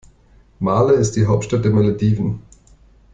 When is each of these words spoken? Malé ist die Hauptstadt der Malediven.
Malé 0.61 0.93
ist 0.95 1.11
die 1.15 1.27
Hauptstadt 1.27 1.63
der 1.63 1.69
Malediven. 1.71 2.41